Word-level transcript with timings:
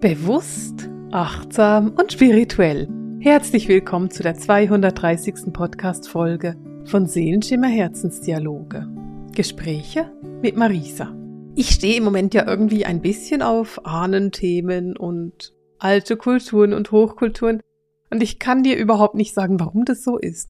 Bewusst, 0.00 0.88
achtsam 1.10 1.92
und 1.98 2.12
spirituell. 2.12 2.88
Herzlich 3.18 3.66
willkommen 3.66 4.12
zu 4.12 4.22
der 4.22 4.36
230. 4.36 5.52
Podcast-Folge 5.52 6.54
von 6.84 7.06
Seelenschimmer 7.06 7.66
Herzensdialoge. 7.66 8.86
Gespräche 9.34 10.12
mit 10.40 10.56
Marisa. 10.56 11.12
Ich 11.56 11.70
stehe 11.70 11.96
im 11.96 12.04
Moment 12.04 12.32
ja 12.32 12.46
irgendwie 12.46 12.84
ein 12.84 13.02
bisschen 13.02 13.42
auf 13.42 13.84
Ahnenthemen 13.84 14.96
und 14.96 15.52
alte 15.80 16.16
Kulturen 16.16 16.74
und 16.74 16.92
Hochkulturen 16.92 17.60
und 18.10 18.22
ich 18.22 18.38
kann 18.38 18.62
dir 18.62 18.76
überhaupt 18.76 19.16
nicht 19.16 19.34
sagen, 19.34 19.58
warum 19.58 19.84
das 19.84 20.04
so 20.04 20.16
ist. 20.16 20.47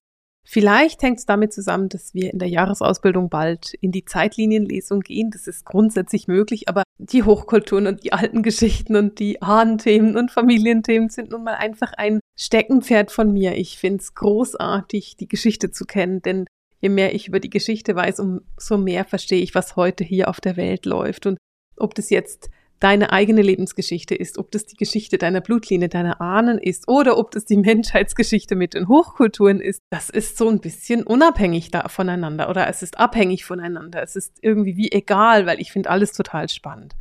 Vielleicht 0.51 1.03
hängt 1.03 1.19
es 1.19 1.27
damit 1.27 1.53
zusammen, 1.53 1.89
dass 1.89 2.15
wir 2.15 2.33
in 2.33 2.39
der 2.39 2.47
Jahresausbildung 2.47 3.29
bald 3.29 3.75
in 3.81 3.91
die 3.91 4.03
Zeitlinienlesung 4.03 5.01
gehen. 5.01 5.29
Das 5.29 5.45
ist 5.45 5.63
grundsätzlich 5.63 6.27
möglich, 6.27 6.67
aber 6.67 6.81
die 6.97 7.21
Hochkulturen 7.21 7.85
und 7.85 8.03
die 8.03 8.13
alten 8.13 8.41
Geschichten 8.41 8.95
und 8.95 9.19
die 9.19 9.43
Ahnenthemen 9.43 10.17
und 10.17 10.31
Familienthemen 10.31 11.09
sind 11.09 11.29
nun 11.29 11.43
mal 11.43 11.53
einfach 11.53 11.93
ein 11.93 12.19
Steckenpferd 12.35 13.11
von 13.11 13.31
mir. 13.31 13.57
Ich 13.57 13.77
finde 13.77 13.99
es 13.99 14.15
großartig, 14.15 15.17
die 15.17 15.27
Geschichte 15.27 15.69
zu 15.69 15.85
kennen, 15.85 16.23
denn 16.23 16.47
je 16.81 16.89
mehr 16.89 17.13
ich 17.13 17.27
über 17.27 17.39
die 17.39 17.51
Geschichte 17.51 17.95
weiß, 17.95 18.19
umso 18.19 18.79
mehr 18.79 19.05
verstehe 19.05 19.43
ich, 19.43 19.53
was 19.53 19.75
heute 19.75 20.03
hier 20.03 20.29
auf 20.29 20.41
der 20.41 20.57
Welt 20.57 20.87
läuft. 20.87 21.27
Und 21.27 21.37
ob 21.77 21.93
das 21.93 22.09
jetzt 22.09 22.49
deine 22.79 23.11
eigene 23.11 23.41
Lebensgeschichte 23.41 24.15
ist, 24.15 24.37
ob 24.37 24.51
das 24.51 24.65
die 24.65 24.77
Geschichte 24.77 25.17
deiner 25.17 25.41
Blutlinie, 25.41 25.89
deiner 25.89 26.21
Ahnen 26.21 26.57
ist 26.57 26.87
oder 26.87 27.17
ob 27.17 27.31
das 27.31 27.45
die 27.45 27.57
Menschheitsgeschichte 27.57 28.55
mit 28.55 28.73
den 28.73 28.87
Hochkulturen 28.87 29.61
ist, 29.61 29.81
das 29.89 30.09
ist 30.09 30.37
so 30.37 30.49
ein 30.49 30.59
bisschen 30.59 31.03
unabhängig 31.03 31.71
da 31.71 31.87
voneinander 31.87 32.49
oder 32.49 32.67
es 32.67 32.81
ist 32.81 32.99
abhängig 32.99 33.45
voneinander. 33.45 34.01
Es 34.01 34.15
ist 34.15 34.37
irgendwie 34.41 34.77
wie 34.77 34.91
egal, 34.91 35.45
weil 35.45 35.59
ich 35.59 35.71
finde 35.71 35.89
alles 35.89 36.13
total 36.13 36.49
spannend. 36.49 36.95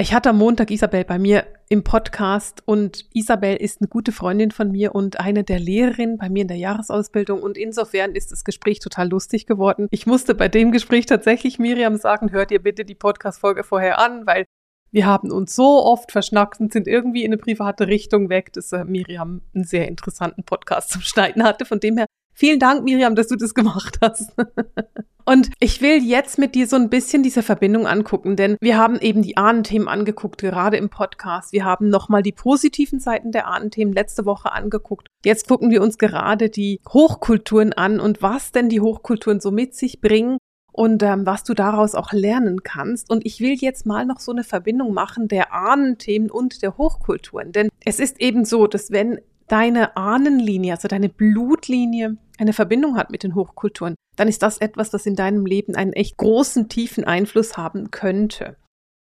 Ich 0.00 0.14
hatte 0.14 0.30
am 0.30 0.38
Montag 0.38 0.70
Isabel 0.70 1.04
bei 1.04 1.18
mir 1.18 1.44
im 1.68 1.84
Podcast 1.84 2.62
und 2.64 3.04
Isabel 3.12 3.54
ist 3.56 3.82
eine 3.82 3.88
gute 3.88 4.12
Freundin 4.12 4.50
von 4.50 4.70
mir 4.70 4.94
und 4.94 5.20
eine 5.20 5.44
der 5.44 5.60
Lehrerinnen 5.60 6.16
bei 6.16 6.30
mir 6.30 6.40
in 6.40 6.48
der 6.48 6.56
Jahresausbildung 6.56 7.42
und 7.42 7.58
insofern 7.58 8.14
ist 8.14 8.32
das 8.32 8.44
Gespräch 8.44 8.78
total 8.78 9.10
lustig 9.10 9.44
geworden. 9.44 9.88
Ich 9.90 10.06
musste 10.06 10.34
bei 10.34 10.48
dem 10.48 10.72
Gespräch 10.72 11.04
tatsächlich 11.04 11.58
Miriam 11.58 11.96
sagen, 11.96 12.32
hört 12.32 12.50
ihr 12.50 12.62
bitte 12.62 12.86
die 12.86 12.94
Podcast-Folge 12.94 13.62
vorher 13.62 13.98
an, 13.98 14.26
weil 14.26 14.46
wir 14.92 15.06
haben 15.06 15.30
uns 15.30 15.54
so 15.54 15.84
oft 15.84 16.12
verschnackt 16.12 16.60
und 16.60 16.72
sind 16.72 16.86
irgendwie 16.86 17.24
in 17.24 17.32
eine 17.32 17.38
private 17.38 17.86
Richtung 17.86 18.28
weg, 18.28 18.52
dass 18.52 18.72
äh, 18.72 18.84
Miriam 18.84 19.42
einen 19.54 19.64
sehr 19.64 19.88
interessanten 19.88 20.44
Podcast 20.44 20.90
zum 20.90 21.02
Schneiden 21.02 21.44
hatte. 21.44 21.64
Von 21.64 21.80
dem 21.80 21.96
her, 21.96 22.06
vielen 22.34 22.58
Dank, 22.58 22.84
Miriam, 22.84 23.14
dass 23.14 23.28
du 23.28 23.36
das 23.36 23.54
gemacht 23.54 23.98
hast. 24.02 24.32
und 25.24 25.50
ich 25.60 25.80
will 25.80 26.02
jetzt 26.02 26.38
mit 26.38 26.54
dir 26.54 26.66
so 26.66 26.76
ein 26.76 26.90
bisschen 26.90 27.22
diese 27.22 27.42
Verbindung 27.42 27.86
angucken, 27.86 28.36
denn 28.36 28.56
wir 28.60 28.76
haben 28.76 28.98
eben 28.98 29.22
die 29.22 29.36
Ahnenthemen 29.36 29.88
angeguckt, 29.88 30.40
gerade 30.40 30.76
im 30.76 30.90
Podcast. 30.90 31.52
Wir 31.52 31.64
haben 31.64 31.88
nochmal 31.88 32.22
die 32.22 32.32
positiven 32.32 32.98
Seiten 32.98 33.30
der 33.30 33.46
Ahnenthemen 33.46 33.94
letzte 33.94 34.24
Woche 34.24 34.52
angeguckt. 34.52 35.06
Jetzt 35.24 35.46
gucken 35.46 35.70
wir 35.70 35.82
uns 35.82 35.98
gerade 35.98 36.50
die 36.50 36.80
Hochkulturen 36.88 37.72
an 37.72 38.00
und 38.00 38.22
was 38.22 38.50
denn 38.52 38.68
die 38.68 38.80
Hochkulturen 38.80 39.40
so 39.40 39.50
mit 39.50 39.74
sich 39.74 40.00
bringen 40.00 40.38
und 40.72 41.02
ähm, 41.02 41.26
was 41.26 41.44
du 41.44 41.54
daraus 41.54 41.94
auch 41.94 42.12
lernen 42.12 42.62
kannst. 42.62 43.10
Und 43.10 43.26
ich 43.26 43.40
will 43.40 43.54
jetzt 43.54 43.86
mal 43.86 44.06
noch 44.06 44.20
so 44.20 44.32
eine 44.32 44.44
Verbindung 44.44 44.92
machen 44.92 45.28
der 45.28 45.52
Ahnenthemen 45.52 46.30
und 46.30 46.62
der 46.62 46.76
Hochkulturen. 46.78 47.52
Denn 47.52 47.68
es 47.84 48.00
ist 48.00 48.20
eben 48.20 48.44
so, 48.44 48.66
dass 48.66 48.90
wenn 48.90 49.20
deine 49.48 49.96
Ahnenlinie, 49.96 50.72
also 50.72 50.88
deine 50.88 51.08
Blutlinie, 51.08 52.16
eine 52.38 52.52
Verbindung 52.52 52.96
hat 52.96 53.10
mit 53.10 53.22
den 53.22 53.34
Hochkulturen, 53.34 53.94
dann 54.16 54.28
ist 54.28 54.42
das 54.42 54.58
etwas, 54.58 54.90
das 54.90 55.06
in 55.06 55.16
deinem 55.16 55.44
Leben 55.44 55.74
einen 55.74 55.92
echt 55.92 56.16
großen, 56.16 56.68
tiefen 56.68 57.04
Einfluss 57.04 57.56
haben 57.56 57.90
könnte. 57.90 58.56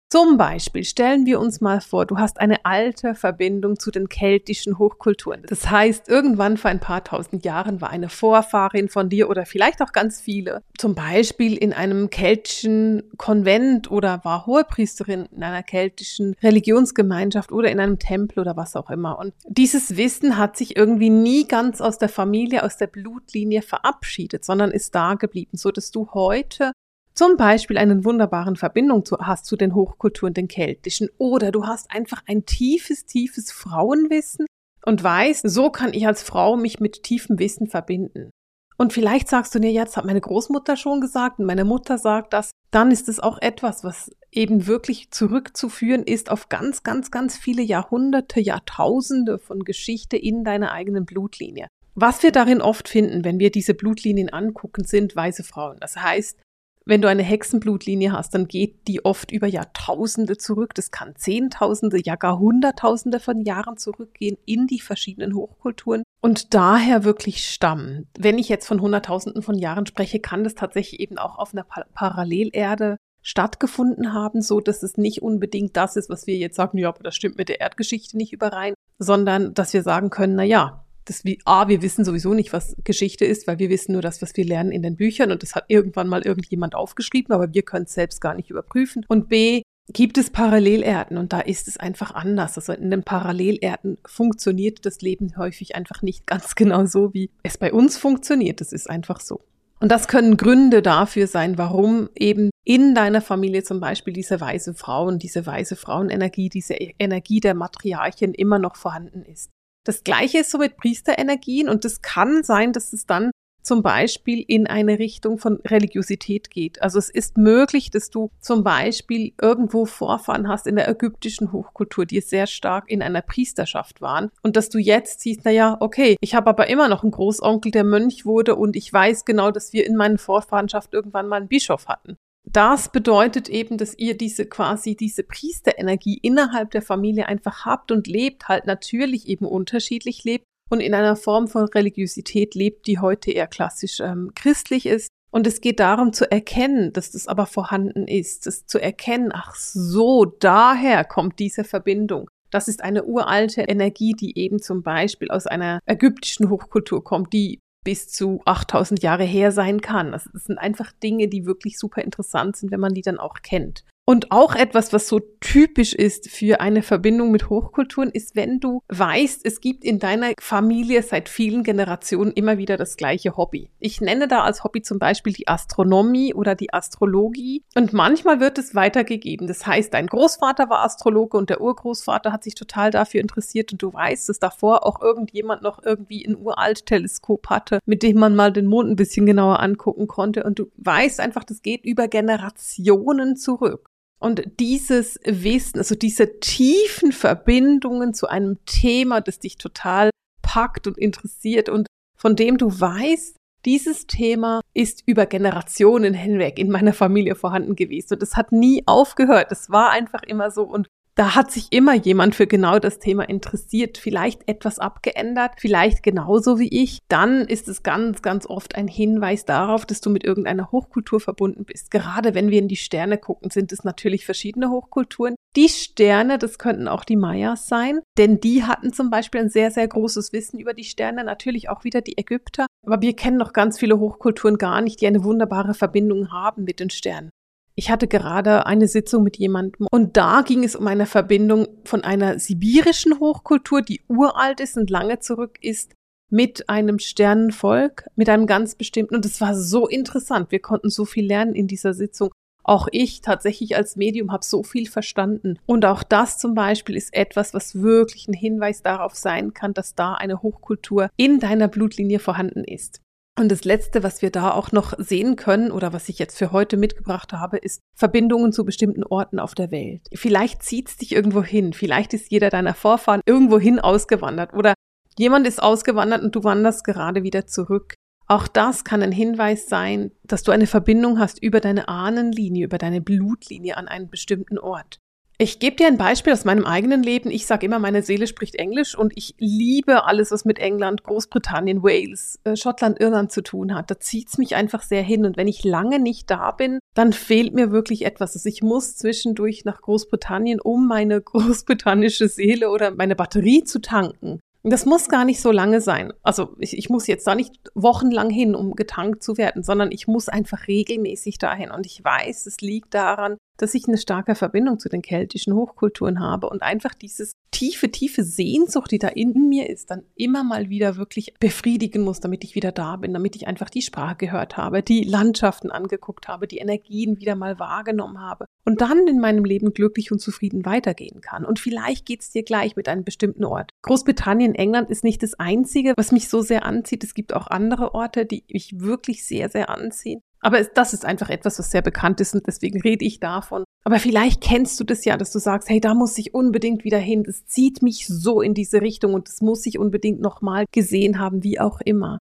Zum 0.10 0.38
Beispiel 0.38 0.86
stellen 0.86 1.26
wir 1.26 1.38
uns 1.38 1.60
mal 1.60 1.82
vor, 1.82 2.06
du 2.06 2.18
hast 2.18 2.40
eine 2.40 2.64
alte 2.64 3.14
Verbindung 3.14 3.78
zu 3.78 3.92
den 3.92 4.08
keltischen 4.08 4.80
Hochkulturen. 4.80 5.44
Das 5.50 5.70
heißt, 5.70 6.08
irgendwann 6.08 6.56
vor 6.56 6.72
ein 6.72 6.80
paar 6.80 7.04
tausend 7.04 7.44
Jahren 7.44 7.82
war 7.82 7.90
eine 7.90 8.08
Vorfahrin 8.08 8.88
von 8.88 9.10
dir 9.10 9.30
oder 9.30 9.46
vielleicht 9.46 9.82
auch 9.82 9.92
ganz 9.92 10.22
viele, 10.22 10.64
zum 10.78 10.96
Beispiel 10.96 11.58
in 11.58 11.74
einem 11.74 12.10
keltischen 12.10 13.04
Konvent 13.18 13.92
oder 13.92 14.24
war 14.24 14.46
Hohepriesterin 14.46 15.28
in 15.36 15.44
einer 15.44 15.62
keltischen 15.62 16.36
Religionsgemeinschaft 16.42 17.52
oder 17.52 17.70
in 17.70 17.82
einem 17.82 18.00
Tempel 18.00 18.40
oder 18.40 18.56
was 18.56 18.78
auch 18.78 18.90
immer. 18.90 19.20
Und 19.20 19.34
dieses 19.46 19.98
Wissen 19.98 20.38
hat 20.38 20.56
sich 20.56 20.78
irgendwie 20.78 21.10
nie 21.10 21.50
ganz 21.50 21.82
aus 21.82 21.98
der 21.98 22.08
Familie, 22.08 22.64
aus 22.64 22.78
der 22.78 22.88
Blutlinie 22.88 23.62
verabschiedet, 23.62 24.46
sondern 24.46 24.72
ist 24.72 24.96
da 24.96 25.16
geblieben, 25.16 25.58
so 25.58 25.70
dass 25.70 25.92
du 25.92 26.12
heute 26.14 26.72
zum 27.18 27.36
Beispiel 27.36 27.78
einen 27.78 28.06
wunderbaren 28.06 28.56
Verbindung 28.56 29.04
zu, 29.04 29.18
hast 29.18 29.46
zu 29.46 29.56
den 29.56 29.74
Hochkulturen, 29.74 30.34
den 30.34 30.48
keltischen, 30.48 31.10
oder 31.18 31.52
du 31.52 31.66
hast 31.66 31.92
einfach 31.92 32.22
ein 32.28 32.46
tiefes, 32.46 33.06
tiefes 33.06 33.52
Frauenwissen 33.52 34.46
und 34.86 35.04
weißt, 35.04 35.50
so 35.50 35.70
kann 35.70 35.94
ich 35.94 36.06
als 36.06 36.24
Frau 36.24 36.58
mich 36.58 36.80
mit 36.80 37.04
tiefem 37.04 37.40
Wissen 37.40 37.68
verbinden. 37.68 38.30
Und 38.78 38.94
vielleicht 38.94 39.28
sagst 39.28 39.56
du 39.56 39.60
dir 39.60 39.72
jetzt, 39.72 39.98
hat 39.98 40.06
meine 40.06 40.22
Großmutter 40.22 40.78
schon 40.78 41.02
gesagt 41.02 41.40
und 41.40 41.46
meine 41.46 41.66
Mutter 41.66 41.98
sagt 41.98 42.34
das, 42.34 42.52
dann 42.70 42.92
ist 42.92 43.10
es 43.10 43.20
auch 43.20 43.40
etwas, 43.42 43.84
was 43.84 44.12
eben 44.32 44.68
wirklich 44.68 45.10
zurückzuführen 45.10 46.04
ist 46.04 46.30
auf 46.30 46.50
ganz, 46.50 46.84
ganz, 46.84 47.10
ganz 47.10 47.36
viele 47.36 47.64
Jahrhunderte, 47.64 48.40
Jahrtausende 48.40 49.40
von 49.40 49.64
Geschichte 49.64 50.18
in 50.18 50.44
deiner 50.44 50.72
eigenen 50.72 51.06
Blutlinie. 51.06 51.68
Was 51.96 52.22
wir 52.22 52.32
darin 52.32 52.62
oft 52.62 52.88
finden, 52.88 53.26
wenn 53.26 53.40
wir 53.40 53.50
diese 53.50 53.74
Blutlinien 53.74 54.30
angucken, 54.30 54.84
sind 54.84 55.16
weiße 55.16 55.44
Frauen. 55.44 55.78
Das 55.80 55.98
heißt, 55.98 56.38
wenn 56.88 57.02
du 57.02 57.10
eine 57.10 57.24
Hexenblutlinie 57.24 58.14
hast, 58.14 58.34
dann 58.34 58.48
geht 58.48 58.88
die 58.88 59.04
oft 59.04 59.32
über 59.32 59.48
Jahrtausende 59.48 60.38
zurück. 60.38 60.74
Das 60.74 60.92
kann 60.92 61.16
Zehntausende, 61.16 62.00
ja 62.04 62.16
gar 62.16 62.40
Hunderttausende 62.40 63.20
von 63.20 63.42
Jahren 63.42 63.78
zurückgehen 63.78 64.38
in 64.46 64.68
die 64.68 64.80
verschiedenen 64.80 65.36
Hochkulturen 65.36 66.04
und 66.22 66.54
daher 66.54 67.04
wirklich 67.04 67.44
stammen. 67.50 68.08
Wenn 68.18 68.38
ich 68.38 68.50
jetzt 68.50 68.68
von 68.68 68.82
Hunderttausenden 68.82 69.42
von 69.42 69.58
Jahren 69.58 69.86
spreche, 69.86 70.20
kann 70.20 70.44
das 70.44 70.56
tatsächlich 70.56 71.00
eben 71.00 71.18
auch 71.18 71.38
auf 71.38 71.54
einer 71.54 71.64
pa 71.64 71.86
Parallelerde 71.94 72.98
stattgefunden 73.22 74.14
haben, 74.14 74.42
so 74.42 74.62
dass 74.62 74.84
es 74.84 74.96
nicht 74.98 75.22
unbedingt 75.22 75.76
das 75.76 75.98
ist, 75.98 76.10
was 76.10 76.28
wir 76.28 76.38
jetzt 76.38 76.56
sagen, 76.56 76.78
ja, 76.78 76.88
aber 76.88 77.04
das 77.04 77.16
stimmt 77.16 77.38
mit 77.38 77.50
der 77.50 77.60
Erdgeschichte 77.60 78.16
nicht 78.16 78.32
überein, 78.32 78.74
sondern 79.00 79.54
dass 79.54 79.74
wir 79.74 79.84
sagen 79.84 80.10
können, 80.10 80.36
na 80.36 80.44
ja, 80.44 80.86
das 81.10 81.26
wie, 81.26 81.40
A, 81.46 81.68
wir 81.68 81.82
wissen 81.82 82.06
sowieso 82.06 82.34
nicht, 82.34 82.54
was 82.54 82.76
Geschichte 82.84 83.26
ist, 83.26 83.48
weil 83.48 83.60
wir 83.60 83.70
wissen 83.70 83.94
nur 83.94 84.02
das, 84.02 84.22
was 84.22 84.36
wir 84.36 84.46
lernen 84.46 84.72
in 84.72 84.82
den 84.82 84.96
Büchern 84.96 85.32
und 85.32 85.44
das 85.44 85.56
hat 85.56 85.66
irgendwann 85.68 86.08
mal 86.08 86.22
irgendjemand 86.22 86.76
aufgeschrieben, 86.76 87.34
aber 87.34 87.54
wir 87.54 87.64
können 87.64 87.86
es 87.86 87.94
selbst 87.94 88.22
gar 88.22 88.36
nicht 88.36 88.50
überprüfen. 88.50 89.06
Und 89.08 89.30
B, 89.30 89.64
gibt 89.94 90.18
es 90.18 90.30
Parallelerden 90.30 91.18
und 91.18 91.34
da 91.34 91.40
ist 91.40 91.68
es 91.68 91.78
einfach 91.78 92.14
anders. 92.14 92.58
Also 92.58 92.74
in 92.74 92.92
den 92.92 93.04
Parallelerden 93.04 93.98
funktioniert 94.06 94.86
das 94.86 95.02
Leben 95.02 95.38
häufig 95.38 95.76
einfach 95.76 96.02
nicht 96.02 96.28
ganz 96.28 96.56
genau 96.56 96.86
so, 96.86 97.14
wie 97.14 97.30
es 97.44 97.58
bei 97.58 97.72
uns 97.72 97.98
funktioniert. 97.98 98.62
Das 98.62 98.74
ist 98.74 98.90
einfach 98.90 99.22
so. 99.22 99.42
Und 99.80 99.92
das 99.92 100.08
können 100.08 100.38
Gründe 100.38 100.82
dafür 100.82 101.28
sein, 101.28 101.58
warum 101.58 102.10
eben 102.16 102.50
in 102.64 102.96
deiner 102.96 103.22
Familie 103.22 103.64
zum 103.64 103.80
Beispiel 103.80 104.14
diese 104.14 104.42
weise 104.42 104.74
Frauen, 104.74 105.20
diese 105.20 105.46
weise 105.46 105.76
Frauenenergie, 105.76 106.50
diese 106.50 106.74
Energie 106.74 107.40
der 107.40 107.54
Matriarchen 107.54 108.34
immer 108.34 108.60
noch 108.60 108.76
vorhanden 108.76 109.22
ist. 109.22 109.52
Das 109.88 110.04
gleiche 110.04 110.40
ist 110.40 110.52
so 110.52 110.58
mit 110.58 110.76
Priesterenergien 110.76 111.70
und 111.70 111.86
es 111.86 112.02
kann 112.02 112.44
sein, 112.44 112.74
dass 112.74 112.92
es 112.92 113.06
dann 113.06 113.32
zum 113.64 113.82
Beispiel 113.82 114.44
in 114.46 114.68
eine 114.68 115.00
Richtung 115.00 115.38
von 115.38 115.62
Religiosität 115.66 116.50
geht. 116.50 116.82
Also 116.82 117.00
es 117.00 117.10
ist 117.10 117.38
möglich, 117.38 117.90
dass 117.90 118.10
du 118.10 118.30
zum 118.42 118.66
Beispiel 118.66 119.32
irgendwo 119.42 119.86
Vorfahren 119.86 120.50
hast 120.50 120.68
in 120.68 120.76
der 120.76 120.90
ägyptischen 120.90 121.54
Hochkultur, 121.54 122.06
die 122.06 122.20
sehr 122.20 122.48
stark 122.48 122.90
in 122.90 123.02
einer 123.02 123.22
Priesterschaft 123.22 124.02
waren 124.02 124.30
und 124.42 124.58
dass 124.58 124.68
du 124.68 124.78
jetzt 124.78 125.22
siehst, 125.22 125.42
na 125.46 125.52
ja, 125.52 125.78
okay, 125.80 126.18
ich 126.20 126.36
habe 126.36 126.50
aber 126.50 126.68
immer 126.68 126.90
noch 126.90 127.04
einen 127.04 127.12
Großonkel, 127.12 127.72
der 127.72 127.86
Mönch 127.86 128.26
wurde 128.26 128.58
und 128.58 128.76
ich 128.76 128.92
weiß 128.92 129.24
genau, 129.24 129.52
dass 129.52 129.72
wir 129.72 129.86
in 129.86 129.96
meinen 129.96 130.18
Vorfahrenschaft 130.18 130.94
irgendwann 130.94 131.30
mal 131.30 131.38
einen 131.38 131.48
Bischof 131.48 131.88
hatten 131.88 132.18
das 132.50 132.92
bedeutet 132.92 133.50
eben, 133.50 133.78
dass 133.78 133.98
ihr 133.98 134.18
diese 134.18 134.46
quasi 134.46 134.96
diese 134.96 135.24
Priesterenergie 135.24 136.18
innerhalb 136.22 136.72
der 136.72 136.82
Familie 136.82 137.28
einfach 137.28 137.66
habt 137.66 137.92
und 137.92 138.08
lebt, 138.08 138.48
halt 138.48 138.66
natürlich 138.66 139.28
eben 139.28 139.46
unterschiedlich 139.46 140.24
lebt 140.24 140.46
und 140.70 140.80
in 140.80 140.94
einer 140.94 141.18
Form 141.18 141.48
von 141.48 141.66
Religiosität 141.66 142.56
lebt, 142.56 142.88
die 142.88 143.00
heute 143.00 143.32
eher 143.32 143.48
klassisch 143.48 144.00
ähm, 144.00 144.32
christlich 144.34 144.86
ist. 144.86 145.10
Und 145.30 145.46
es 145.46 145.60
geht 145.60 145.82
darum 145.82 146.14
zu 146.14 146.32
erkennen, 146.32 146.94
dass 146.94 147.12
das 147.12 147.28
aber 147.28 147.46
vorhanden 147.46 148.08
ist, 148.08 148.46
das 148.46 148.66
zu 148.66 148.80
erkennen, 148.80 149.32
ach 149.34 149.56
so, 149.56 150.24
daher 150.24 151.04
kommt 151.04 151.40
diese 151.40 151.66
Verbindung. 151.66 152.30
Das 152.50 152.70
ist 152.70 152.82
eine 152.82 153.04
uralte 153.04 153.64
Energie, 153.64 154.14
die 154.14 154.38
eben 154.40 154.62
zum 154.62 154.84
Beispiel 154.84 155.30
aus 155.30 155.48
einer 155.48 155.80
ägyptischen 155.86 156.50
Hochkultur 156.50 157.04
kommt, 157.04 157.34
die 157.34 157.60
bis 157.88 158.10
zu 158.10 158.42
8000 158.44 159.02
Jahre 159.02 159.24
her 159.24 159.54
sein 159.54 159.80
kann. 159.80 160.12
Das, 160.12 160.30
das 160.34 160.44
sind 160.44 160.58
einfach 160.58 160.92
Dinge, 160.92 161.30
die 161.30 161.46
wirklich 161.46 161.80
super 161.80 162.02
interessant 162.02 162.58
sind, 162.58 162.70
wenn 162.70 162.82
man 162.82 162.94
die 162.94 163.02
dann 163.02 163.18
auch 163.18 163.36
kennt. 163.44 163.86
Und 164.10 164.32
auch 164.32 164.56
etwas, 164.56 164.94
was 164.94 165.10
so 165.10 165.20
typisch 165.42 165.94
ist 165.94 166.30
für 166.30 166.62
eine 166.62 166.82
Verbindung 166.82 167.30
mit 167.30 167.50
Hochkulturen, 167.50 168.10
ist, 168.10 168.38
wenn 168.38 168.62
du 168.62 168.82
weißt, 168.88 169.42
es 169.46 169.60
gibt 169.60 169.84
in 169.84 170.00
deiner 170.00 170.32
Familie 170.40 171.04
seit 171.04 171.28
vielen 171.28 171.62
Generationen 171.64 172.32
immer 172.32 172.58
wieder 172.58 172.78
das 172.78 172.96
gleiche 172.96 173.36
Hobby. 173.36 173.70
Ich 173.80 174.00
nenne 174.00 174.30
da 174.30 174.44
als 174.44 174.64
Hobby 174.64 174.82
zum 174.82 174.98
Beispiel 174.98 175.34
die 175.34 175.50
Astronomie 175.50 176.34
oder 176.34 176.56
die 176.56 176.74
Astrologie. 176.74 177.66
Und 177.76 177.92
manchmal 177.92 178.40
wird 178.40 178.58
es 178.58 178.74
weitergegeben. 178.76 179.46
Das 179.46 179.68
heißt, 179.68 179.94
dein 179.94 180.08
Großvater 180.08 180.70
war 180.70 180.86
Astrologe 180.86 181.36
und 181.36 181.50
der 181.50 181.60
Urgroßvater 181.60 182.32
hat 182.32 182.46
sich 182.46 182.56
total 182.56 182.92
dafür 182.92 183.20
interessiert 183.20 183.74
und 183.74 183.82
du 183.82 183.92
weißt, 183.92 184.30
dass 184.30 184.40
davor 184.40 184.86
auch 184.86 185.02
irgendjemand 185.02 185.64
noch 185.64 185.84
irgendwie 185.84 186.26
ein 186.26 186.38
Uralt-Teleskop 186.38 187.50
hatte, 187.50 187.80
mit 187.86 188.04
dem 188.04 188.20
man 188.20 188.38
mal 188.38 188.54
den 188.54 188.68
Mond 188.68 188.90
ein 188.90 188.96
bisschen 188.96 189.26
genauer 189.26 189.60
angucken 189.60 190.08
konnte. 190.08 190.46
Und 190.46 190.60
du 190.60 190.72
weißt 190.78 191.20
einfach, 191.20 191.44
das 191.44 191.62
geht 191.62 191.84
über 191.84 192.08
Generationen 192.08 193.36
zurück. 193.36 193.90
Und 194.20 194.60
dieses 194.60 195.20
Wissen, 195.26 195.78
also 195.78 195.96
diese 195.96 196.40
tiefen 196.40 197.12
Verbindungen 197.12 198.14
zu 198.14 198.28
einem 198.28 198.58
Thema, 198.66 199.22
das 199.22 199.40
dich 199.40 199.58
total 199.58 200.10
packt 200.42 200.88
und 200.88 200.98
interessiert 200.98 201.70
und 201.70 201.88
von 202.18 202.36
dem 202.36 202.58
du 202.58 202.68
weißt, 202.68 203.38
dieses 203.66 204.08
Thema 204.08 204.62
ist 204.74 205.04
über 205.06 205.26
Generationen 205.26 206.14
hinweg 206.14 206.58
in 206.58 206.72
meiner 206.72 206.94
Familie 206.94 207.36
vorhanden 207.36 207.76
gewesen 207.76 208.14
und 208.14 208.24
es 208.24 208.36
hat 208.36 208.52
nie 208.52 208.84
aufgehört. 208.86 209.52
Es 209.52 209.70
war 209.70 209.92
einfach 209.92 210.24
immer 210.24 210.52
so 210.52 210.64
und 210.64 210.88
da 211.18 211.34
hat 211.34 211.52
sich 211.52 211.68
immer 211.72 211.96
jemand 211.96 212.36
für 212.36 212.46
genau 212.46 212.78
das 212.78 213.00
Thema 213.00 213.28
interessiert, 213.28 213.98
vielleicht 213.98 214.48
etwas 214.48 214.78
abgeändert, 214.78 215.54
vielleicht 215.58 216.04
genauso 216.04 216.60
wie 216.60 216.70
ich. 216.70 217.00
Dann 217.08 217.42
ist 217.42 217.68
es 217.68 217.82
ganz, 217.82 218.22
ganz 218.22 218.46
oft 218.46 218.76
ein 218.76 218.88
Hinweis 218.88 219.44
darauf, 219.44 219.88
dass 219.88 220.00
du 220.00 220.12
mit 220.12 220.24
irgendeiner 220.24 220.72
Hochkultur 220.72 221.20
verbunden 221.20 221.66
bist. 221.66 221.90
Gerade 221.90 222.36
wenn 222.36 222.52
wir 222.52 222.60
in 222.60 222.68
die 222.68 222.76
Sterne 222.76 223.18
gucken, 223.18 223.50
sind 223.50 223.72
es 223.72 223.84
natürlich 223.84 224.26
verschiedene 224.26 224.70
Hochkulturen. 224.70 225.36
Die 225.56 225.70
Sterne, 225.70 226.38
das 226.38 226.60
könnten 226.60 226.88
auch 226.88 227.04
die 227.04 227.16
Mayas 227.16 227.68
sein, 227.68 228.02
denn 228.20 228.40
die 228.40 228.64
hatten 228.64 228.94
zum 228.94 229.10
Beispiel 229.10 229.42
ein 229.42 229.50
sehr, 229.50 229.72
sehr 229.72 229.88
großes 229.88 230.34
Wissen 230.34 230.60
über 230.60 230.76
die 230.76 230.84
Sterne, 230.84 231.24
natürlich 231.24 231.68
auch 231.68 231.84
wieder 231.84 232.02
die 232.02 232.20
Ägypter. 232.20 232.68
Aber 232.86 233.02
wir 233.02 233.16
kennen 233.16 233.38
noch 233.38 233.54
ganz 233.54 233.80
viele 233.80 233.98
Hochkulturen 233.98 234.60
gar 234.60 234.82
nicht, 234.82 235.02
die 235.02 235.08
eine 235.08 235.24
wunderbare 235.24 235.74
Verbindung 235.74 236.32
haben 236.32 236.64
mit 236.64 236.80
den 236.80 236.92
Sternen. 236.92 237.32
Ich 237.80 237.92
hatte 237.92 238.08
gerade 238.08 238.66
eine 238.66 238.88
Sitzung 238.88 239.22
mit 239.22 239.38
jemandem 239.38 239.86
und 239.92 240.18
da 240.18 240.42
ging 240.42 240.64
es 240.64 240.76
um 240.76 240.88
eine 240.88 241.06
Verbindung 241.06 241.68
von 241.86 242.04
einer 242.04 242.40
sibirischen 242.40 243.20
Hochkultur, 243.20 243.84
die 243.84 244.02
uralt 244.08 244.60
ist 244.60 244.78
und 244.78 244.90
lange 244.90 245.20
zurück 245.20 245.60
ist, 245.62 245.94
mit 246.32 246.70
einem 246.70 246.98
Sternenvolk, 246.98 248.08
mit 248.16 248.30
einem 248.30 248.48
ganz 248.48 248.74
bestimmten. 248.74 249.16
Und 249.16 249.26
es 249.26 249.40
war 249.42 249.56
so 249.56 249.88
interessant. 249.88 250.52
Wir 250.52 250.60
konnten 250.60 250.90
so 250.90 251.06
viel 251.06 251.28
lernen 251.28 251.54
in 251.54 251.68
dieser 251.68 251.94
Sitzung. 251.94 252.32
Auch 252.64 252.88
ich 252.92 253.22
tatsächlich 253.22 253.78
als 253.78 253.96
Medium 253.96 254.32
habe 254.32 254.44
so 254.44 254.64
viel 254.64 254.90
verstanden. 254.90 255.60
Und 255.68 255.86
auch 255.86 256.02
das 256.02 256.40
zum 256.40 256.56
Beispiel 256.56 256.98
ist 256.98 257.14
etwas, 257.14 257.54
was 257.54 257.82
wirklich 257.82 258.28
ein 258.28 258.34
Hinweis 258.34 258.82
darauf 258.82 259.14
sein 259.14 259.54
kann, 259.54 259.74
dass 259.74 259.94
da 259.94 260.16
eine 260.16 260.42
Hochkultur 260.42 261.10
in 261.16 261.40
deiner 261.40 261.68
Blutlinie 261.68 262.18
vorhanden 262.20 262.64
ist. 262.64 263.02
Und 263.40 263.50
das 263.50 263.66
Letzte, 263.66 264.02
was 264.02 264.24
wir 264.24 264.32
da 264.32 264.52
auch 264.52 264.72
noch 264.72 264.94
sehen 264.98 265.36
können 265.36 265.72
oder 265.72 265.94
was 265.94 266.10
ich 266.10 266.18
jetzt 266.18 266.40
für 266.40 266.52
heute 266.52 266.76
mitgebracht 266.76 267.34
habe, 267.34 267.58
ist 267.58 267.84
Verbindungen 267.94 268.52
zu 268.52 268.66
bestimmten 268.66 269.04
Orten 269.04 269.40
auf 269.40 269.54
der 269.54 269.70
Welt. 269.70 270.08
Vielleicht 270.12 270.64
zieht 270.64 270.90
es 270.90 270.98
dich 270.98 271.12
irgendwo 271.12 271.44
hin, 271.44 271.74
vielleicht 271.74 272.16
ist 272.16 272.32
jeder 272.32 272.50
deiner 272.50 272.74
Vorfahren 272.74 273.22
irgendwo 273.28 273.60
hin 273.60 273.80
ausgewandert 273.80 274.56
oder 274.56 274.74
jemand 275.20 275.46
ist 275.46 275.62
ausgewandert 275.62 276.24
und 276.24 276.36
du 276.36 276.44
wanderst 276.44 276.84
gerade 276.84 277.22
wieder 277.22 277.46
zurück. 277.46 277.94
Auch 278.26 278.48
das 278.48 278.84
kann 278.84 279.04
ein 279.04 279.12
Hinweis 279.12 279.68
sein, 279.68 280.12
dass 280.24 280.42
du 280.42 280.52
eine 280.52 280.68
Verbindung 280.68 281.20
hast 281.20 281.42
über 281.42 281.60
deine 281.60 281.88
Ahnenlinie, 281.88 282.66
über 282.66 282.80
deine 282.80 283.02
Blutlinie 283.02 283.78
an 283.78 283.88
einen 283.88 284.10
bestimmten 284.10 284.58
Ort. 284.58 284.98
Ich 285.40 285.60
gebe 285.60 285.76
dir 285.76 285.86
ein 285.86 286.00
Beispiel 286.00 286.34
aus 286.34 286.46
meinem 286.46 286.66
eigenen 286.66 287.04
Leben. 287.04 287.30
Ich 287.30 287.46
sage 287.46 287.68
immer, 287.68 287.78
meine 287.78 288.02
Seele 288.02 288.26
spricht 288.26 288.56
Englisch 288.56 288.98
und 288.98 289.14
ich 289.16 289.36
liebe 289.38 290.06
alles, 290.06 290.32
was 290.32 290.46
mit 290.46 290.58
England, 290.58 291.04
Großbritannien, 291.04 291.84
Wales, 291.84 292.40
äh, 292.44 292.56
Schottland, 292.56 293.00
Irland 293.00 293.32
zu 293.32 293.44
tun 293.44 293.76
hat. 293.76 293.92
Da 293.92 294.00
zieht's 294.00 294.40
mich 294.40 294.56
einfach 294.56 294.82
sehr 294.82 295.04
hin. 295.04 295.28
Und 295.28 295.38
wenn 295.38 295.48
ich 295.48 295.64
lange 295.64 296.00
nicht 296.00 296.32
da 296.32 296.50
bin, 296.50 296.80
dann 296.96 297.14
fehlt 297.14 297.54
mir 297.54 297.72
wirklich 297.72 298.04
etwas. 298.04 298.34
Also 298.34 298.50
ich 298.50 298.64
muss 298.64 298.96
zwischendurch 298.96 299.64
nach 299.64 299.80
Großbritannien, 299.80 300.60
um 300.60 300.88
meine 300.88 301.22
großbritannische 301.22 302.30
Seele 302.30 302.72
oder 302.72 302.90
meine 302.90 303.16
Batterie 303.16 303.64
zu 303.64 303.80
tanken. 303.80 304.40
Das 304.64 304.88
muss 304.88 305.08
gar 305.08 305.24
nicht 305.24 305.40
so 305.40 305.52
lange 305.52 305.82
sein. 305.82 306.14
Also 306.24 306.56
ich, 306.58 306.76
ich, 306.76 306.90
muss 306.90 307.06
jetzt 307.06 307.28
da 307.28 307.36
nicht 307.36 307.54
wochenlang 307.76 308.32
hin, 308.32 308.56
um 308.56 308.76
getankt 308.76 309.22
zu 309.22 309.38
werden, 309.38 309.62
sondern 309.62 309.92
ich 309.92 310.08
muss 310.08 310.30
einfach 310.30 310.68
regelmäßig 310.68 311.38
dahin. 311.38 311.70
Und 311.70 311.86
ich 311.86 312.04
weiß, 312.04 312.48
es 312.48 312.60
liegt 312.60 312.96
daran, 312.96 313.38
dass 313.58 313.74
ich 313.74 313.88
eine 313.88 313.98
starke 313.98 314.36
Verbindung 314.36 314.80
zu 314.80 314.90
den 314.90 315.02
keltischen 315.02 315.54
Hochkulturen 315.54 316.20
habe 316.20 316.50
und 316.50 316.62
einfach 316.62 316.94
dieses 316.94 317.34
tiefe, 317.52 317.90
tiefe 317.90 318.24
Sehnsucht, 318.24 318.92
die 318.92 319.00
da 319.00 319.08
in 319.08 319.50
mir 319.50 319.70
ist, 319.70 319.90
dann 319.90 320.04
immer 320.16 320.44
mal 320.44 320.70
wieder 320.70 320.96
wirklich 320.98 321.34
befriedigen 321.40 322.04
muss, 322.04 322.20
damit 322.20 322.44
ich 322.44 322.56
wieder 322.56 322.72
da 322.72 322.98
bin, 322.98 323.14
damit 323.14 323.36
ich 323.36 323.48
einfach 323.48 323.70
die 323.70 323.82
Sprache 323.82 324.16
gehört 324.16 324.58
habe, 324.58 324.84
die 324.84 325.04
Landschaften 325.04 325.72
angeguckt 325.72 326.28
habe, 326.28 326.48
die 326.48 326.58
Energien 326.58 327.20
wieder 327.20 327.36
mal 327.36 327.58
wahrgenommen 327.58 328.22
habe 328.22 328.46
und 328.66 328.82
dann 328.82 329.08
in 329.08 329.20
meinem 329.20 329.46
Leben 329.46 329.74
glücklich 329.74 330.12
und 330.12 330.20
zufrieden 330.20 330.66
weitergehen 330.66 331.22
kann. 331.22 331.46
Und 331.46 331.60
vielleicht 331.60 332.06
geht's 332.06 332.32
dir 332.32 332.44
gleich 332.44 332.76
mit 332.76 332.88
einem 332.88 333.04
bestimmten 333.04 333.46
Ort. 333.46 333.72
Großbritannien, 333.82 334.54
England 334.56 334.90
ist 334.90 335.04
nicht 335.04 335.24
das 335.24 335.34
Einzige, 335.36 335.94
was 335.98 336.12
mich 336.12 336.30
so 336.30 336.42
sehr 336.42 336.66
anzieht. 336.66 337.04
Es 337.04 337.14
gibt 337.14 337.34
auch 337.34 337.48
andere 337.48 337.96
Orte, 337.96 338.26
die 338.26 338.44
mich 338.52 338.80
wirklich 338.80 339.26
sehr, 339.26 339.50
sehr 339.50 339.70
anziehen. 339.70 340.22
Aber 340.42 340.64
das 340.64 340.94
ist 340.94 341.06
einfach 341.06 341.30
etwas, 341.30 341.60
was 341.60 341.72
sehr 341.72 341.82
bekannt 341.82 342.22
ist 342.22 342.36
und 342.36 342.46
deswegen 342.48 342.82
rede 342.82 343.06
ich 343.06 343.20
davon. 343.20 343.64
Aber 343.84 344.00
vielleicht 344.00 344.42
kennst 344.42 344.80
du 344.80 344.84
das 344.84 345.06
ja, 345.06 345.18
dass 345.18 345.32
du 345.32 345.40
sagst, 345.40 345.70
hey, 345.70 345.80
da 345.80 345.94
muss 345.94 346.18
ich 346.18 346.34
unbedingt 346.34 346.84
wieder 346.84 347.00
hin. 347.00 347.24
Das 347.24 347.46
zieht 347.46 347.82
mich 347.82 348.08
so 348.08 348.42
in 348.42 348.54
diese 348.54 348.82
Richtung 348.82 349.14
und 349.14 349.28
das 349.28 349.42
muss 349.42 349.66
ich 349.66 349.80
unbedingt 349.80 350.20
nochmal 350.20 350.66
gesehen 350.72 351.20
haben, 351.20 351.44
wie 351.44 351.60
auch 351.60 351.80
immer. 351.82 352.20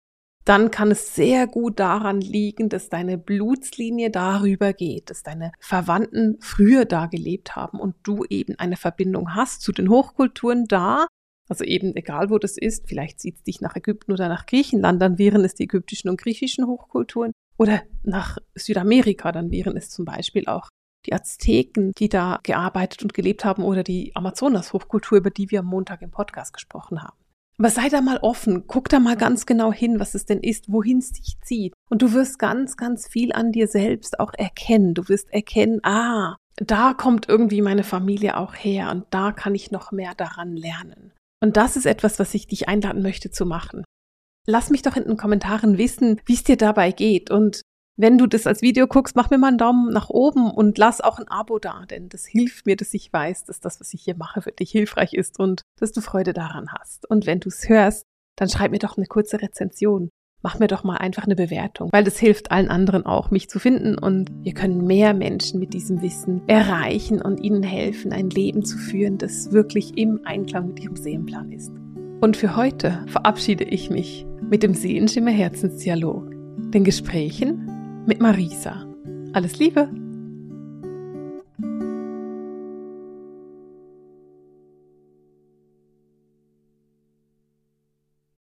Dann 0.44 0.72
kann 0.72 0.90
es 0.90 1.14
sehr 1.14 1.46
gut 1.46 1.78
daran 1.78 2.20
liegen, 2.20 2.68
dass 2.68 2.88
deine 2.88 3.16
Blutslinie 3.16 4.10
darüber 4.10 4.72
geht, 4.72 5.08
dass 5.10 5.22
deine 5.22 5.52
Verwandten 5.60 6.36
früher 6.40 6.84
da 6.84 7.06
gelebt 7.06 7.54
haben 7.54 7.78
und 7.78 7.94
du 8.02 8.24
eben 8.28 8.58
eine 8.58 8.76
Verbindung 8.76 9.36
hast 9.36 9.62
zu 9.62 9.70
den 9.70 9.88
Hochkulturen 9.88 10.64
da. 10.66 11.06
Also 11.48 11.64
eben 11.64 11.94
egal 11.94 12.30
wo 12.30 12.38
das 12.38 12.56
ist, 12.56 12.88
vielleicht 12.88 13.20
zieht 13.20 13.36
es 13.36 13.42
dich 13.44 13.60
nach 13.60 13.76
Ägypten 13.76 14.12
oder 14.12 14.28
nach 14.28 14.46
Griechenland, 14.46 15.00
dann 15.00 15.18
wären 15.18 15.44
es 15.44 15.54
die 15.54 15.64
ägyptischen 15.64 16.10
und 16.10 16.20
griechischen 16.20 16.66
Hochkulturen. 16.66 17.32
Oder 17.58 17.82
nach 18.02 18.38
Südamerika, 18.54 19.32
dann 19.32 19.50
wären 19.50 19.76
es 19.76 19.90
zum 19.90 20.04
Beispiel 20.04 20.46
auch 20.46 20.68
die 21.06 21.12
Azteken, 21.12 21.92
die 21.98 22.08
da 22.08 22.38
gearbeitet 22.42 23.02
und 23.02 23.14
gelebt 23.14 23.44
haben, 23.44 23.64
oder 23.64 23.82
die 23.82 24.14
Amazonas-Hochkultur, 24.14 25.18
über 25.18 25.30
die 25.30 25.50
wir 25.50 25.60
am 25.60 25.66
Montag 25.66 26.02
im 26.02 26.10
Podcast 26.10 26.52
gesprochen 26.52 27.02
haben. 27.02 27.16
Aber 27.58 27.70
sei 27.70 27.88
da 27.88 28.00
mal 28.00 28.18
offen, 28.18 28.66
guck 28.66 28.88
da 28.88 28.98
mal 28.98 29.16
ganz 29.16 29.46
genau 29.46 29.72
hin, 29.72 30.00
was 30.00 30.14
es 30.14 30.24
denn 30.24 30.40
ist, 30.40 30.72
wohin 30.72 30.98
es 30.98 31.12
dich 31.12 31.36
zieht. 31.42 31.74
Und 31.90 32.02
du 32.02 32.12
wirst 32.12 32.38
ganz, 32.38 32.76
ganz 32.76 33.06
viel 33.06 33.32
an 33.32 33.52
dir 33.52 33.68
selbst 33.68 34.18
auch 34.18 34.32
erkennen. 34.34 34.94
Du 34.94 35.08
wirst 35.08 35.32
erkennen, 35.32 35.80
ah, 35.84 36.36
da 36.56 36.94
kommt 36.94 37.28
irgendwie 37.28 37.62
meine 37.62 37.84
Familie 37.84 38.36
auch 38.36 38.54
her 38.54 38.90
und 38.90 39.04
da 39.10 39.32
kann 39.32 39.54
ich 39.54 39.70
noch 39.70 39.92
mehr 39.92 40.14
daran 40.16 40.56
lernen. 40.56 41.12
Und 41.40 41.56
das 41.56 41.76
ist 41.76 41.86
etwas, 41.86 42.18
was 42.18 42.34
ich 42.34 42.46
dich 42.46 42.68
einladen 42.68 43.02
möchte 43.02 43.30
zu 43.30 43.46
machen. 43.46 43.84
Lass 44.46 44.70
mich 44.70 44.82
doch 44.82 44.96
in 44.96 45.04
den 45.04 45.16
Kommentaren 45.16 45.78
wissen, 45.78 46.20
wie 46.26 46.34
es 46.34 46.42
dir 46.42 46.56
dabei 46.56 46.90
geht. 46.90 47.30
Und 47.30 47.62
wenn 47.96 48.18
du 48.18 48.26
das 48.26 48.46
als 48.46 48.62
Video 48.62 48.86
guckst, 48.86 49.14
mach 49.14 49.30
mir 49.30 49.38
mal 49.38 49.48
einen 49.48 49.58
Daumen 49.58 49.92
nach 49.92 50.08
oben 50.08 50.50
und 50.50 50.78
lass 50.78 51.00
auch 51.00 51.18
ein 51.18 51.28
Abo 51.28 51.58
da, 51.58 51.84
denn 51.86 52.08
das 52.08 52.24
hilft 52.24 52.66
mir, 52.66 52.76
dass 52.76 52.94
ich 52.94 53.12
weiß, 53.12 53.44
dass 53.44 53.60
das, 53.60 53.80
was 53.80 53.92
ich 53.94 54.02
hier 54.02 54.16
mache, 54.16 54.42
für 54.42 54.52
dich 54.52 54.70
hilfreich 54.70 55.12
ist 55.12 55.38
und 55.38 55.62
dass 55.78 55.92
du 55.92 56.00
Freude 56.00 56.32
daran 56.32 56.72
hast. 56.72 57.08
Und 57.08 57.26
wenn 57.26 57.40
du 57.40 57.48
es 57.48 57.68
hörst, 57.68 58.04
dann 58.36 58.48
schreib 58.48 58.70
mir 58.70 58.78
doch 58.78 58.96
eine 58.96 59.06
kurze 59.06 59.40
Rezension. 59.40 60.08
Mach 60.42 60.58
mir 60.58 60.66
doch 60.66 60.82
mal 60.82 60.96
einfach 60.96 61.24
eine 61.24 61.36
Bewertung, 61.36 61.90
weil 61.92 62.02
das 62.02 62.18
hilft 62.18 62.50
allen 62.50 62.68
anderen 62.68 63.06
auch, 63.06 63.30
mich 63.30 63.48
zu 63.48 63.60
finden 63.60 63.96
und 63.96 64.32
wir 64.42 64.54
können 64.54 64.84
mehr 64.84 65.14
Menschen 65.14 65.60
mit 65.60 65.72
diesem 65.72 66.02
Wissen 66.02 66.42
erreichen 66.48 67.22
und 67.22 67.38
ihnen 67.38 67.62
helfen, 67.62 68.12
ein 68.12 68.30
Leben 68.30 68.64
zu 68.64 68.76
führen, 68.76 69.18
das 69.18 69.52
wirklich 69.52 69.96
im 69.96 70.22
Einklang 70.24 70.66
mit 70.66 70.80
ihrem 70.80 70.96
Seelenplan 70.96 71.52
ist. 71.52 71.81
Und 72.22 72.36
für 72.36 72.54
heute 72.54 73.04
verabschiede 73.08 73.64
ich 73.64 73.90
mich 73.90 74.24
mit 74.48 74.62
dem 74.62 74.74
Seelenschimmer 74.74 75.32
Herzensdialog, 75.32 76.30
den 76.70 76.84
Gesprächen 76.84 78.04
mit 78.06 78.20
Marisa. 78.20 78.86
Alles 79.32 79.58
Liebe! 79.58 79.88